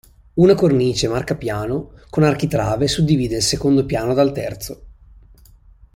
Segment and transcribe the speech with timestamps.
[0.33, 4.85] Una cornice marcapiano con architrave suddivide il secondo piano dal terzo.